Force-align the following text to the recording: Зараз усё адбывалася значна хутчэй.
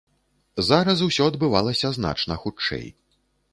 Зараз 0.69 1.03
усё 1.09 1.27
адбывалася 1.33 1.93
значна 1.99 2.41
хутчэй. 2.47 2.87